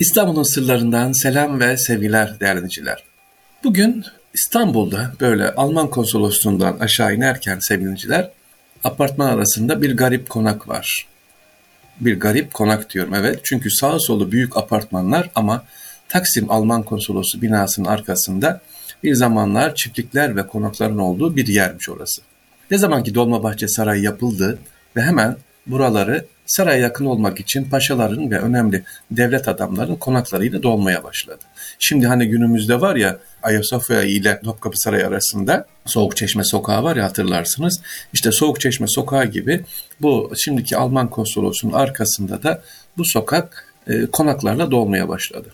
İstanbul'un 0.00 0.42
sırlarından 0.42 1.12
selam 1.12 1.60
ve 1.60 1.76
sevgiler 1.76 2.40
değerli 2.40 2.56
dinleyiciler. 2.56 3.04
Bugün 3.64 4.04
İstanbul'da 4.34 5.12
böyle 5.20 5.54
Alman 5.54 5.90
konsolosluğundan 5.90 6.78
aşağı 6.78 7.14
inerken 7.14 7.58
sevgiliciler 7.58 8.30
apartman 8.84 9.26
arasında 9.26 9.82
bir 9.82 9.96
garip 9.96 10.30
konak 10.30 10.68
var. 10.68 11.06
Bir 12.00 12.20
garip 12.20 12.54
konak 12.54 12.90
diyorum 12.90 13.14
evet 13.14 13.40
çünkü 13.42 13.70
sağ 13.70 13.98
solu 13.98 14.32
büyük 14.32 14.56
apartmanlar 14.56 15.30
ama 15.34 15.64
Taksim 16.08 16.50
Alman 16.50 16.82
konsolosu 16.82 17.42
binasının 17.42 17.88
arkasında 17.88 18.60
bir 19.02 19.14
zamanlar 19.14 19.74
çiftlikler 19.74 20.36
ve 20.36 20.46
konakların 20.46 20.98
olduğu 20.98 21.36
bir 21.36 21.46
yermiş 21.46 21.88
orası. 21.88 22.22
Ne 22.70 22.78
zaman 22.78 23.04
ki 23.04 23.14
Dolmabahçe 23.14 23.68
Sarayı 23.68 24.02
yapıldı 24.02 24.58
ve 24.96 25.02
hemen 25.02 25.36
buraları 25.70 26.24
saraya 26.46 26.78
yakın 26.78 27.04
olmak 27.04 27.40
için 27.40 27.64
paşaların 27.64 28.30
ve 28.30 28.38
önemli 28.38 28.84
devlet 29.10 29.48
adamların 29.48 29.96
konaklarıyla 29.96 30.62
dolmaya 30.62 31.04
başladı. 31.04 31.44
Şimdi 31.78 32.06
hani 32.06 32.28
günümüzde 32.28 32.80
var 32.80 32.96
ya 32.96 33.18
Ayasofya 33.42 34.02
ile 34.02 34.40
Topkapı 34.44 34.78
Sarayı 34.78 35.06
arasında 35.06 35.66
Soğuk 35.86 36.16
Çeşme 36.16 36.44
Sokağı 36.44 36.82
var 36.82 36.96
ya 36.96 37.04
hatırlarsınız. 37.04 37.80
İşte 38.12 38.32
Soğuk 38.32 38.60
Çeşme 38.60 38.86
Sokağı 38.88 39.26
gibi 39.26 39.64
bu 40.00 40.32
şimdiki 40.36 40.76
Alman 40.76 41.10
konsolosunun 41.10 41.72
arkasında 41.72 42.42
da 42.42 42.62
bu 42.96 43.04
sokak 43.04 43.74
e, 43.86 44.06
konaklarla 44.06 44.70
dolmaya 44.70 45.08
başladı. 45.08 45.48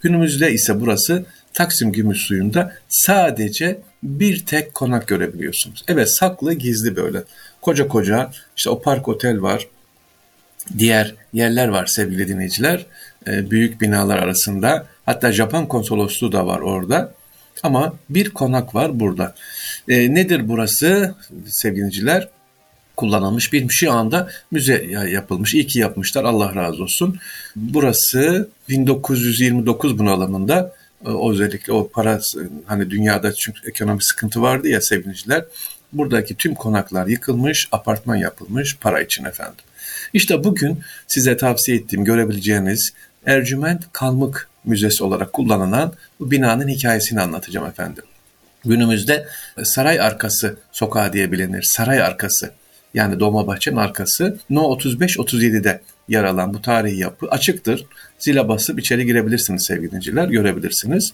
Günümüzde 0.00 0.52
ise 0.52 0.80
burası 0.80 1.24
Taksim 1.54 1.92
Gümüş 1.92 2.18
Suyu'nda 2.18 2.72
sadece 2.88 3.80
bir 4.02 4.46
tek 4.46 4.74
konak 4.74 5.08
görebiliyorsunuz. 5.08 5.84
Evet 5.88 6.10
saklı 6.10 6.52
gizli 6.52 6.96
böyle. 6.96 7.22
Koca 7.68 7.88
koca 7.88 8.30
işte 8.56 8.70
o 8.70 8.82
park 8.82 9.08
otel 9.08 9.42
var. 9.42 9.66
Diğer 10.78 11.14
yerler 11.32 11.68
var 11.68 11.86
sevgili 11.86 12.28
dinleyiciler. 12.28 12.86
E, 13.26 13.50
büyük 13.50 13.80
binalar 13.80 14.18
arasında. 14.18 14.86
Hatta 15.06 15.32
Japon 15.32 15.66
konsolosluğu 15.66 16.32
da 16.32 16.46
var 16.46 16.58
orada. 16.58 17.14
Ama 17.62 17.94
bir 18.10 18.30
konak 18.30 18.74
var 18.74 19.00
burada. 19.00 19.34
E, 19.88 20.14
nedir 20.14 20.48
burası 20.48 21.14
sevgiliciler? 21.46 22.28
kullanılmış 22.96 23.52
bir 23.52 23.68
şu 23.68 23.92
anda 23.92 24.28
müze 24.50 24.84
yapılmış. 25.08 25.54
İyi 25.54 25.66
ki 25.66 25.78
yapmışlar 25.78 26.24
Allah 26.24 26.54
razı 26.54 26.82
olsun. 26.82 27.18
Burası 27.56 28.48
1929 28.68 29.98
bunalımında 29.98 30.74
e, 31.06 31.08
özellikle 31.30 31.72
o 31.72 31.88
para 31.88 32.20
hani 32.66 32.90
dünyada 32.90 33.34
çünkü 33.34 33.68
ekonomi 33.68 34.04
sıkıntı 34.04 34.42
vardı 34.42 34.68
ya 34.68 34.80
sevgiliciler. 34.80 35.44
Buradaki 35.92 36.34
tüm 36.34 36.54
konaklar 36.54 37.06
yıkılmış, 37.06 37.68
apartman 37.72 38.16
yapılmış 38.16 38.76
para 38.76 39.00
için 39.00 39.24
efendim. 39.24 39.64
İşte 40.12 40.44
bugün 40.44 40.80
size 41.06 41.36
tavsiye 41.36 41.76
ettiğim 41.76 42.04
görebileceğiniz 42.04 42.92
Ercüment 43.26 43.84
Kalmık 43.92 44.48
Müzesi 44.64 45.04
olarak 45.04 45.32
kullanılan 45.32 45.92
bu 46.20 46.30
binanın 46.30 46.68
hikayesini 46.68 47.20
anlatacağım 47.20 47.66
efendim. 47.66 48.04
Günümüzde 48.64 49.26
saray 49.62 50.00
arkası 50.00 50.56
sokağı 50.72 51.12
diye 51.12 51.32
bilinir. 51.32 51.62
Saray 51.62 52.02
arkası 52.02 52.50
yani 52.94 53.20
Dolmabahçe'nin 53.20 53.76
arkası 53.76 54.38
No 54.50 54.60
35-37'de 54.60 55.80
yer 56.08 56.24
alan 56.24 56.54
bu 56.54 56.62
tarihi 56.62 56.96
yapı 56.96 57.26
açıktır. 57.26 57.86
Zile 58.18 58.48
basıp 58.48 58.80
içeri 58.80 59.06
girebilirsiniz 59.06 59.66
sevgili 59.66 59.92
dinciler, 59.92 60.28
görebilirsiniz. 60.28 61.12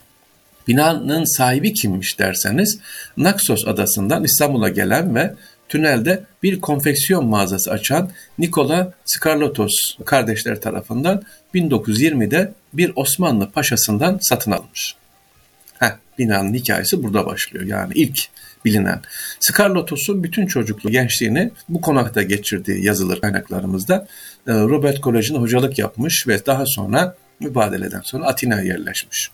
Binanın 0.69 1.37
sahibi 1.37 1.73
kimmiş 1.73 2.19
derseniz 2.19 2.79
Naxos 3.17 3.67
adasından 3.67 4.25
İstanbul'a 4.25 4.69
gelen 4.69 5.15
ve 5.15 5.35
tünelde 5.69 6.25
bir 6.43 6.61
konfeksiyon 6.61 7.27
mağazası 7.27 7.71
açan 7.71 8.11
Nikola 8.39 8.93
Skarlatos 9.05 9.75
kardeşler 10.05 10.61
tarafından 10.61 11.23
1920'de 11.55 12.53
bir 12.73 12.93
Osmanlı 12.97 13.51
paşasından 13.51 14.19
satın 14.21 14.51
alınmış. 14.51 14.95
Heh, 15.79 15.97
binanın 16.19 16.55
hikayesi 16.55 17.03
burada 17.03 17.27
başlıyor. 17.27 17.67
Yani 17.67 17.93
ilk 17.95 18.19
bilinen. 18.65 19.03
Skarlatos'un 19.41 20.25
bütün 20.25 20.47
çocukluğu, 20.47 20.91
gençliğini 20.91 21.51
bu 21.69 21.81
konakta 21.81 22.23
geçirdiği 22.23 22.85
yazılır 22.85 23.21
kaynaklarımızda. 23.21 24.07
Ee, 24.47 24.53
Robert 24.53 25.01
Koleji'nde 25.01 25.39
hocalık 25.39 25.79
yapmış 25.79 26.29
ve 26.29 26.47
daha 26.47 26.67
sonra 26.67 27.17
mübadeleden 27.41 28.01
sonra 28.05 28.27
Atina'ya 28.27 28.63
yerleşmiş. 28.63 29.31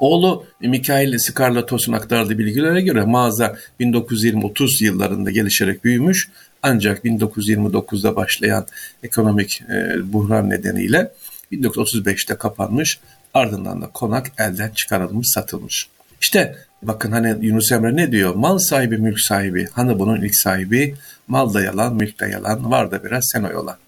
Oğlu 0.00 0.44
Mikhail 0.60 1.18
Skarlatos'un 1.18 1.92
aktardığı 1.92 2.38
bilgilere 2.38 2.80
göre 2.80 3.04
mağaza 3.04 3.56
1920-30 3.80 4.84
yıllarında 4.84 5.30
gelişerek 5.30 5.84
büyümüş 5.84 6.28
ancak 6.62 7.04
1929'da 7.04 8.16
başlayan 8.16 8.66
ekonomik 9.02 9.62
e, 9.62 10.12
buhran 10.12 10.50
nedeniyle 10.50 11.12
1935'te 11.52 12.34
kapanmış 12.34 13.00
ardından 13.34 13.82
da 13.82 13.86
konak 13.86 14.26
elden 14.38 14.70
çıkarılmış 14.70 15.28
satılmış. 15.28 15.88
İşte 16.20 16.56
bakın 16.82 17.12
hani 17.12 17.46
Yunus 17.46 17.72
Emre 17.72 17.96
ne 17.96 18.12
diyor? 18.12 18.34
Mal 18.34 18.58
sahibi 18.58 18.96
mülk 18.96 19.20
sahibi. 19.20 19.68
Hani 19.72 19.98
bunun 19.98 20.20
ilk 20.20 20.36
sahibi 20.36 20.94
mal 21.28 21.54
da 21.54 21.62
yalan 21.62 21.94
mülk 21.94 22.20
de 22.20 22.26
yalan 22.26 22.70
var 22.70 22.90
da 22.90 23.04
biraz 23.04 23.24
sen 23.32 23.42
oyola. 23.42 23.78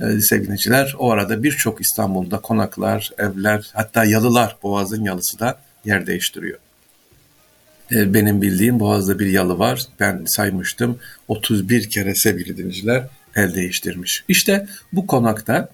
Ee, 0.00 0.20
sevgiliciler 0.20 0.94
o 0.98 1.10
arada 1.10 1.42
birçok 1.42 1.80
İstanbul'da 1.80 2.38
konaklar, 2.38 3.10
evler 3.18 3.70
hatta 3.72 4.04
yalılar 4.04 4.56
Boğaz'ın 4.62 5.04
yalısı 5.04 5.38
da 5.38 5.58
yer 5.84 6.06
değiştiriyor. 6.06 6.58
Ee, 7.92 8.14
benim 8.14 8.42
bildiğim 8.42 8.80
Boğaz'da 8.80 9.18
bir 9.18 9.26
yalı 9.26 9.58
var. 9.58 9.82
Ben 10.00 10.24
saymıştım 10.26 10.98
31 11.28 11.90
kere 11.90 12.14
sevgili 12.14 12.56
dinleyiciler 12.56 13.06
el 13.36 13.54
değiştirmiş. 13.54 14.24
İşte 14.28 14.66
bu 14.92 15.06
konakta 15.06 15.68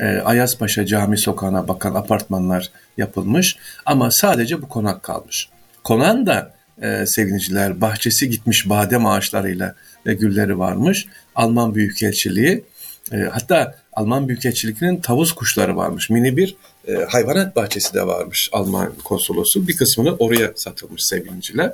e, 0.00 0.04
Ayazpaşa 0.04 0.86
Cami 0.86 1.18
sokağına 1.18 1.68
bakan 1.68 1.94
apartmanlar 1.94 2.70
yapılmış 2.96 3.56
ama 3.86 4.10
sadece 4.10 4.62
bu 4.62 4.68
konak 4.68 5.02
kalmış. 5.02 5.48
Konan 5.84 6.26
da 6.26 6.54
e, 6.82 7.06
seviniciler 7.06 7.80
bahçesi 7.80 8.30
gitmiş 8.30 8.68
badem 8.68 9.06
ağaçlarıyla 9.06 9.74
ve 10.06 10.14
gülleri 10.14 10.58
varmış. 10.58 11.06
Alman 11.34 11.74
Büyükelçiliği 11.74 12.64
e, 13.12 13.16
hatta 13.16 13.74
Alman 13.92 14.28
Büyükelçiliğinin 14.28 15.00
tavus 15.00 15.32
kuşları 15.32 15.76
varmış. 15.76 16.10
Mini 16.10 16.36
bir 16.36 16.56
e, 16.88 16.94
hayvanat 16.94 17.56
bahçesi 17.56 17.94
de 17.94 18.06
varmış 18.06 18.48
Alman 18.52 18.92
konsolosu. 19.04 19.68
Bir 19.68 19.76
kısmını 19.76 20.16
oraya 20.16 20.52
satılmış 20.56 21.04
sevgiliciler. 21.04 21.72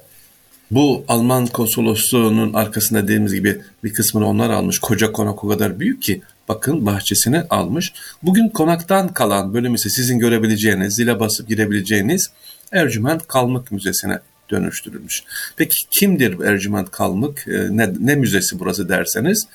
Bu 0.71 1.05
Alman 1.09 1.47
konsolosluğunun 1.47 2.53
arkasında 2.53 3.03
dediğimiz 3.03 3.35
gibi 3.35 3.61
bir 3.85 3.93
kısmını 3.93 4.29
onlar 4.29 4.51
almış. 4.51 4.79
Koca 4.79 5.13
konak 5.13 5.45
o 5.45 5.49
kadar 5.49 5.81
büyük 5.81 6.03
ki 6.03 6.23
bakın 6.49 6.87
bahçesini 6.87 7.43
almış. 7.51 7.93
Bugün 8.23 8.49
konaktan 8.49 9.09
kalan 9.09 9.55
bölüm 9.55 9.75
ise 9.75 9.91
sizin 9.91 10.19
görebileceğiniz, 10.19 10.95
zile 10.95 11.21
basıp 11.21 11.49
girebileceğiniz 11.49 12.31
Ercüment 12.73 13.27
Kalmık 13.27 13.73
Müzesi'ne 13.73 14.19
dönüştürülmüş. 14.51 15.23
Peki 15.57 15.77
kimdir 15.91 16.41
Ercüment 16.41 16.91
Kalmık? 16.91 17.49
E, 17.49 17.77
ne, 17.77 17.93
ne 18.01 18.15
müzesi 18.15 18.59
burası 18.59 18.89
derseniz? 18.89 19.47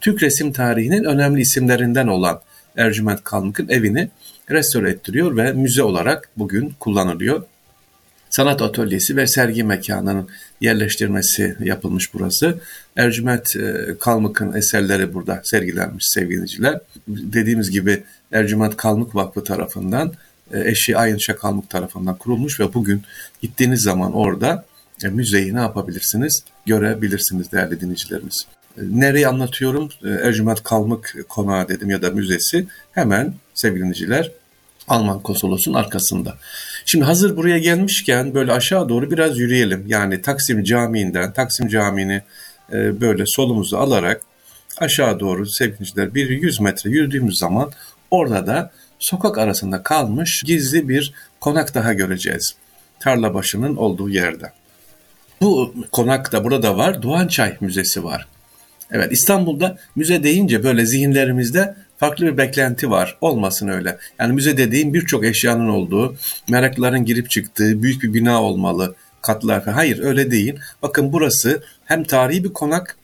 Türk 0.00 0.22
resim 0.22 0.52
tarihinin 0.52 1.04
önemli 1.04 1.40
isimlerinden 1.40 2.06
olan 2.06 2.40
Ercüment 2.76 3.24
Kalmık'ın 3.24 3.68
evini 3.68 4.08
restore 4.50 4.90
ettiriyor 4.90 5.36
ve 5.36 5.52
müze 5.52 5.82
olarak 5.82 6.28
bugün 6.36 6.74
kullanılıyor. 6.80 7.42
Sanat 8.30 8.62
atölyesi 8.62 9.16
ve 9.16 9.26
sergi 9.26 9.64
mekanının 9.64 10.28
yerleştirmesi 10.60 11.56
yapılmış 11.60 12.14
burası. 12.14 12.60
Ercüment 12.96 13.56
e, 13.56 13.96
Kalmık'ın 14.00 14.52
eserleri 14.52 15.14
burada 15.14 15.40
sergilenmiş 15.44 16.04
sevgiliciler. 16.08 16.80
Dediğimiz 17.08 17.70
gibi 17.70 18.02
Ercüment 18.32 18.76
Kalmık 18.76 19.14
Vakfı 19.14 19.44
tarafından 19.44 20.12
eşi 20.52 20.96
Ayın 20.96 21.18
Şakalmık 21.18 21.70
tarafından 21.70 22.16
kurulmuş 22.16 22.60
ve 22.60 22.74
bugün 22.74 23.02
gittiğiniz 23.42 23.82
zaman 23.82 24.12
orada 24.12 24.64
e, 25.04 25.08
müzeyi 25.08 25.54
ne 25.54 25.60
yapabilirsiniz? 25.60 26.44
Görebilirsiniz 26.66 27.52
değerli 27.52 27.80
dinleyicilerimiz. 27.80 28.46
E, 28.78 28.80
nereyi 28.80 29.28
anlatıyorum? 29.28 29.88
Ercüment 30.04 30.62
Kalmık 30.62 31.16
Konağı 31.28 31.68
dedim 31.68 31.90
ya 31.90 32.02
da 32.02 32.10
müzesi 32.10 32.66
hemen 32.92 33.34
sevgili 33.54 33.80
dinleyiciler 33.80 34.30
Alman 34.88 35.20
konsolosun 35.20 35.74
arkasında. 35.74 36.34
Şimdi 36.84 37.04
hazır 37.04 37.36
buraya 37.36 37.58
gelmişken 37.58 38.34
böyle 38.34 38.52
aşağı 38.52 38.88
doğru 38.88 39.10
biraz 39.10 39.38
yürüyelim. 39.38 39.84
Yani 39.86 40.22
Taksim 40.22 40.64
Camii'nden, 40.64 41.32
Taksim 41.32 41.68
Camii'ni 41.68 42.22
böyle 42.72 43.24
solumuzu 43.26 43.76
alarak 43.76 44.22
aşağı 44.78 45.20
doğru 45.20 45.46
sevgiliciler 45.46 46.14
bir 46.14 46.30
100 46.30 46.60
metre 46.60 46.90
yürüdüğümüz 46.90 47.38
zaman 47.38 47.72
orada 48.10 48.46
da 48.46 48.70
sokak 49.02 49.38
arasında 49.38 49.82
kalmış 49.82 50.42
gizli 50.46 50.88
bir 50.88 51.14
konak 51.40 51.74
daha 51.74 51.92
göreceğiz. 51.92 52.54
Tarla 53.00 53.34
başının 53.34 53.76
olduğu 53.76 54.08
yerde. 54.08 54.52
Bu 55.40 55.74
konak 55.92 56.32
da 56.32 56.44
burada 56.44 56.76
var. 56.76 57.02
Doğançay 57.02 57.56
Müzesi 57.60 58.04
var. 58.04 58.26
Evet 58.90 59.12
İstanbul'da 59.12 59.78
müze 59.96 60.22
deyince 60.22 60.64
böyle 60.64 60.86
zihinlerimizde 60.86 61.74
farklı 61.98 62.26
bir 62.26 62.36
beklenti 62.36 62.90
var. 62.90 63.18
Olmasın 63.20 63.68
öyle. 63.68 63.98
Yani 64.18 64.32
müze 64.32 64.56
dediğim 64.56 64.94
birçok 64.94 65.24
eşyanın 65.24 65.68
olduğu, 65.68 66.16
meraklıların 66.48 67.04
girip 67.04 67.30
çıktığı 67.30 67.82
büyük 67.82 68.02
bir 68.02 68.14
bina 68.14 68.42
olmalı, 68.42 68.94
katlar. 69.22 69.64
Hayır 69.64 69.98
öyle 70.04 70.30
değil. 70.30 70.54
Bakın 70.82 71.12
burası 71.12 71.62
hem 71.84 72.04
tarihi 72.04 72.44
bir 72.44 72.52
konak 72.52 72.96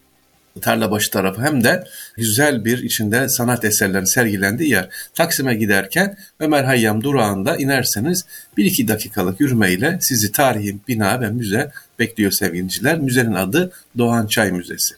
Tarlabaşı 0.61 1.11
tarafı 1.11 1.41
hem 1.41 1.63
de 1.63 1.83
güzel 2.17 2.65
bir 2.65 2.83
içinde 2.83 3.29
sanat 3.29 3.65
eserlerinin 3.65 4.05
sergilendiği 4.05 4.69
yer. 4.69 4.89
Taksim'e 5.13 5.55
giderken 5.55 6.17
Ömer 6.39 6.63
Hayyam 6.63 7.03
durağında 7.03 7.57
inerseniz 7.57 8.25
1-2 8.57 8.87
dakikalık 8.87 9.41
yürümeyle 9.41 9.97
sizi 10.01 10.31
tarihi 10.31 10.77
bina 10.87 11.21
ve 11.21 11.29
müze 11.29 11.71
bekliyor 11.99 12.31
sevgiliciler. 12.31 12.99
Müzenin 12.99 13.33
adı 13.33 13.71
Doğan 13.97 14.27
Çay 14.27 14.51
Müzesi. 14.51 14.95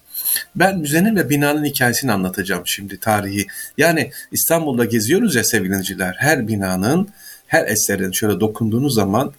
Ben 0.56 0.80
müzenin 0.80 1.15
ve 1.15 1.30
binanın 1.30 1.65
hikayesini 1.65 2.12
anlatacağım 2.12 2.63
şimdi 2.65 3.00
tarihi. 3.00 3.48
Yani 3.77 4.12
İstanbul'da 4.31 4.86
geziyoruz 4.86 5.36
ya 5.36 5.44
sevgiliciler. 5.44 6.15
Her 6.19 6.48
binanın, 6.48 7.09
her 7.48 7.68
eserin 7.68 8.12
şöyle 8.12 8.39
dokunduğunuz 8.39 8.95
zaman 8.95 9.33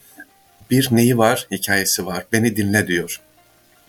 bir 0.70 0.88
neyi 0.90 1.18
var, 1.18 1.46
hikayesi 1.50 2.06
var. 2.06 2.24
Beni 2.32 2.56
dinle 2.56 2.86
diyor. 2.86 3.20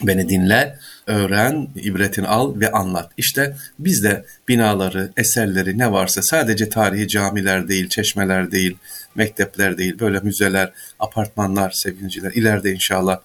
Beni 0.03 0.29
dinle, 0.29 0.77
öğren, 1.07 1.67
ibretini 1.75 2.27
al 2.27 2.59
ve 2.59 2.71
anlat. 2.71 3.11
İşte 3.17 3.55
biz 3.79 4.03
de 4.03 4.25
binaları, 4.47 5.11
eserleri 5.17 5.77
ne 5.77 5.91
varsa 5.91 6.21
sadece 6.21 6.69
tarihi 6.69 7.07
camiler 7.07 7.67
değil, 7.67 7.89
çeşmeler 7.89 8.51
değil, 8.51 8.77
mektepler 9.15 9.77
değil, 9.77 9.99
böyle 9.99 10.19
müzeler, 10.19 10.71
apartmanlar 10.99 11.71
sevgiliciler. 11.71 12.31
İleride 12.31 12.71
inşallah 12.71 13.19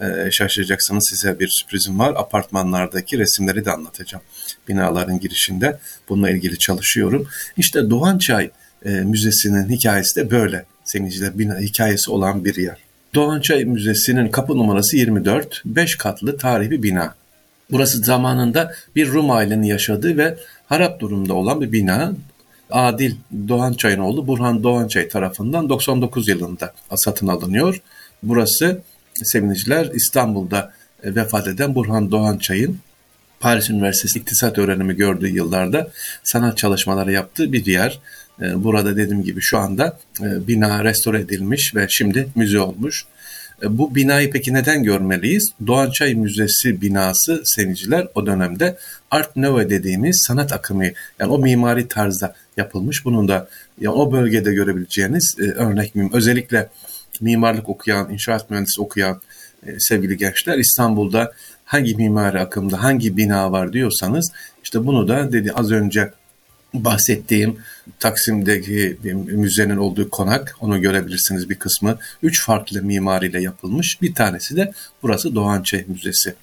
e, 0.00 0.30
şaşıracaksınız 0.30 1.06
size 1.10 1.40
bir 1.40 1.48
sürprizim 1.48 1.98
var. 1.98 2.14
Apartmanlardaki 2.16 3.18
resimleri 3.18 3.64
de 3.64 3.70
anlatacağım. 3.70 4.24
Binaların 4.68 5.20
girişinde 5.20 5.78
bununla 6.08 6.30
ilgili 6.30 6.58
çalışıyorum. 6.58 7.28
İşte 7.56 7.90
Doğançay 7.90 8.50
e, 8.84 8.90
Müzesi'nin 8.90 9.68
hikayesi 9.68 10.16
de 10.16 10.30
böyle. 10.30 10.64
Sevgiliciler 10.84 11.38
bina 11.38 11.58
hikayesi 11.58 12.10
olan 12.10 12.44
bir 12.44 12.56
yer. 12.56 12.83
Doğançay 13.14 13.64
Müzesi'nin 13.64 14.28
kapı 14.28 14.58
numarası 14.58 14.96
24, 14.96 15.62
5 15.64 15.96
katlı 15.96 16.36
tarihi 16.36 16.82
bina. 16.82 17.14
Burası 17.70 17.98
zamanında 17.98 18.74
bir 18.96 19.08
Rum 19.08 19.30
ailenin 19.30 19.66
yaşadığı 19.66 20.16
ve 20.16 20.36
harap 20.66 21.00
durumda 21.00 21.34
olan 21.34 21.60
bir 21.60 21.72
bina. 21.72 22.12
Adil 22.70 23.14
Doğançay'ın 23.48 23.98
oğlu 23.98 24.26
Burhan 24.26 24.62
Doğançay 24.62 25.08
tarafından 25.08 25.68
99 25.68 26.28
yılında 26.28 26.74
satın 26.94 27.26
alınıyor. 27.28 27.82
Burası 28.22 28.82
sevinçler 29.22 29.90
İstanbul'da 29.94 30.72
vefat 31.04 31.48
eden 31.48 31.74
Burhan 31.74 32.10
Doğançay'ın 32.10 32.78
Paris 33.40 33.70
Üniversitesi 33.70 34.18
İktisat 34.18 34.58
Öğrenimi 34.58 34.96
gördüğü 34.96 35.28
yıllarda 35.28 35.90
sanat 36.22 36.58
çalışmaları 36.58 37.12
yaptığı 37.12 37.52
bir 37.52 37.66
yer. 37.66 37.98
Ee, 38.42 38.64
burada 38.64 38.96
dediğim 38.96 39.22
gibi 39.22 39.40
şu 39.40 39.58
anda 39.58 39.98
e, 40.20 40.46
bina 40.46 40.84
restore 40.84 41.20
edilmiş 41.20 41.74
ve 41.74 41.86
şimdi 41.88 42.28
müze 42.34 42.60
olmuş. 42.60 43.04
E, 43.62 43.78
bu 43.78 43.94
binayı 43.94 44.30
peki 44.30 44.54
neden 44.54 44.82
görmeliyiz? 44.82 45.52
Doğançay 45.66 46.14
Müzesi 46.14 46.80
binası 46.80 47.42
seviciler 47.44 48.08
o 48.14 48.26
dönemde 48.26 48.76
Art 49.10 49.36
Nouveau 49.36 49.70
dediğimiz 49.70 50.24
sanat 50.26 50.52
akımı 50.52 50.84
yani 51.18 51.32
o 51.32 51.38
mimari 51.38 51.88
tarzda 51.88 52.34
yapılmış. 52.56 53.04
Bunun 53.04 53.28
da 53.28 53.48
yani 53.80 53.94
o 53.94 54.12
bölgede 54.12 54.54
görebileceğiniz 54.54 55.36
e, 55.38 55.42
örnek 55.42 55.94
miyim? 55.94 56.10
Özellikle 56.12 56.68
mimarlık 57.20 57.68
okuyan, 57.68 58.10
inşaat 58.10 58.50
mühendisi 58.50 58.80
okuyan 58.80 59.20
sevgili 59.78 60.16
gençler 60.16 60.58
İstanbul'da 60.58 61.32
hangi 61.64 61.94
mimari 61.94 62.40
akımda 62.40 62.82
hangi 62.82 63.16
bina 63.16 63.52
var 63.52 63.72
diyorsanız 63.72 64.32
işte 64.64 64.86
bunu 64.86 65.08
da 65.08 65.32
dedi 65.32 65.52
az 65.52 65.72
önce 65.72 66.10
bahsettiğim 66.74 67.56
Taksim'deki 67.98 68.96
müzenin 69.14 69.76
olduğu 69.76 70.10
konak, 70.10 70.56
onu 70.60 70.80
görebilirsiniz 70.80 71.50
bir 71.50 71.54
kısmı. 71.54 71.98
Üç 72.22 72.46
farklı 72.46 72.82
mimariyle 72.82 73.40
yapılmış. 73.40 74.02
Bir 74.02 74.14
tanesi 74.14 74.56
de 74.56 74.72
burası 75.02 75.34
Doğançay 75.34 75.84
Müzesi. 75.88 76.34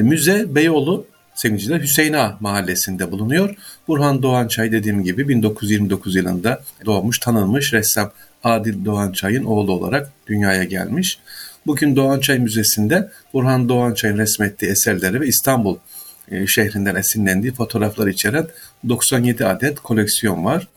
E, 0.00 0.02
müze 0.02 0.54
Beyoğlu 0.54 1.06
Sevinciler 1.34 1.80
Hüseyin 1.80 2.12
Ağa 2.12 2.36
mahallesinde 2.40 3.12
bulunuyor. 3.12 3.54
Burhan 3.88 4.22
Doğançay 4.22 4.72
dediğim 4.72 5.04
gibi 5.04 5.28
1929 5.28 6.16
yılında 6.16 6.62
doğmuş, 6.86 7.18
tanınmış 7.18 7.72
ressam 7.72 8.12
Adil 8.44 8.84
Doğançay'ın 8.84 9.44
oğlu 9.44 9.72
olarak 9.72 10.12
dünyaya 10.26 10.64
gelmiş. 10.64 11.18
Bugün 11.66 11.96
Doğançay 11.96 12.38
Müzesi'nde 12.38 13.10
Burhan 13.32 13.68
Doğançay'ın 13.68 14.18
resmettiği 14.18 14.70
eserleri 14.70 15.20
ve 15.20 15.26
İstanbul 15.26 15.76
şehrinden 16.46 16.94
esinlendiği 16.94 17.52
fotoğraflar 17.52 18.06
içeren 18.06 18.46
97 18.88 19.46
adet 19.46 19.80
koleksiyon 19.80 20.44
var. 20.44 20.68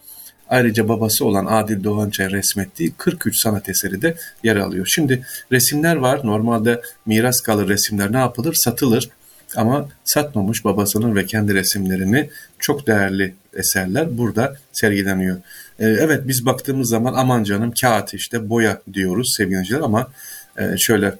Ayrıca 0.49 0.89
babası 0.89 1.25
olan 1.25 1.45
Adil 1.45 1.83
Doğançay 1.83 2.31
resmettiği 2.31 2.93
43 2.97 3.41
sanat 3.41 3.69
eseri 3.69 4.01
de 4.01 4.15
yer 4.43 4.55
alıyor. 4.55 4.85
Şimdi 4.89 5.25
resimler 5.51 5.95
var. 5.95 6.21
Normalde 6.23 6.81
miras 7.05 7.41
kalır 7.41 7.69
resimler 7.69 8.11
ne 8.11 8.17
yapılır? 8.17 8.53
Satılır. 8.53 9.09
Ama 9.55 9.89
satmamış 10.03 10.65
babasının 10.65 11.15
ve 11.15 11.25
kendi 11.25 11.53
resimlerini 11.53 12.29
çok 12.59 12.87
değerli 12.87 13.33
eserler 13.53 14.17
burada 14.17 14.57
sergileniyor. 14.71 15.37
Ee, 15.79 15.85
evet 15.85 16.27
biz 16.27 16.45
baktığımız 16.45 16.89
zaman 16.89 17.13
aman 17.13 17.43
canım 17.43 17.73
kağıt 17.81 18.13
işte 18.13 18.49
boya 18.49 18.81
diyoruz 18.93 19.33
sevgili 19.37 19.77
ama 19.77 20.11
e, 20.57 20.77
şöyle 20.77 21.13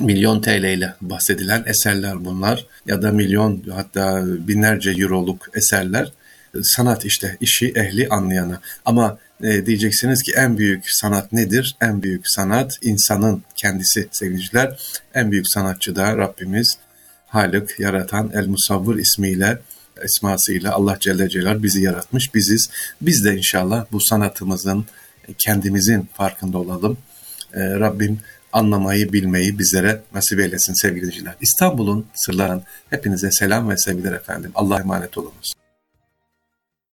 milyon 0.00 0.40
TL 0.40 0.64
ile 0.64 0.94
bahsedilen 1.00 1.64
eserler 1.66 2.24
bunlar 2.24 2.66
ya 2.86 3.02
da 3.02 3.12
milyon 3.12 3.62
hatta 3.70 4.24
binlerce 4.26 4.90
euroluk 4.90 5.48
eserler 5.54 6.12
sanat 6.62 7.04
işte 7.04 7.36
işi 7.40 7.72
ehli 7.76 8.08
anlayana 8.08 8.60
ama 8.84 9.18
e, 9.42 9.66
diyeceksiniz 9.66 10.22
ki 10.22 10.32
en 10.36 10.58
büyük 10.58 10.84
sanat 10.86 11.32
nedir? 11.32 11.76
En 11.80 12.02
büyük 12.02 12.28
sanat 12.28 12.78
insanın 12.82 13.42
kendisi 13.56 14.08
sevgiliciler. 14.12 14.78
En 15.14 15.30
büyük 15.30 15.48
sanatçı 15.48 15.96
da 15.96 16.16
Rabbimiz 16.16 16.78
Halık, 17.26 17.80
yaratan 17.80 18.30
El 18.34 18.46
Musavvır 18.46 18.96
ismiyle 18.96 19.58
esmasıyla 20.02 20.72
Allah 20.72 20.96
Celle 21.00 21.28
Celal 21.28 21.62
bizi 21.62 21.82
yaratmış 21.82 22.34
biziz. 22.34 22.70
Biz 23.00 23.24
de 23.24 23.36
inşallah 23.36 23.86
bu 23.92 24.00
sanatımızın 24.00 24.86
kendimizin 25.38 26.08
farkında 26.14 26.58
olalım. 26.58 26.98
E, 27.54 27.60
Rabbim 27.60 28.20
anlamayı, 28.54 29.12
bilmeyi 29.12 29.58
bizlere 29.58 30.02
nasip 30.14 30.40
eylesin 30.40 30.74
sevgili 30.82 31.02
dinleyiciler. 31.02 31.34
İstanbul'un 31.40 32.06
sırların 32.14 32.62
hepinize 32.90 33.30
selam 33.30 33.70
ve 33.70 33.76
sevgiler 33.76 34.12
efendim. 34.12 34.50
Allah'a 34.54 34.80
emanet 34.80 35.18
olunuz. 35.18 35.63